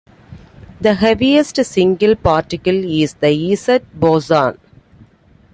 The 0.79 0.95
heaviest 0.95 1.63
single 1.63 2.15
particle 2.15 2.73
is 2.73 3.13
the 3.13 3.55
Z 3.55 3.81
boson. 3.95 4.57